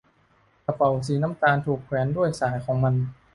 [0.65, 2.93] กระเป๋าหนังสีน้ำตาลถูกแขวนด้วยสายของมัน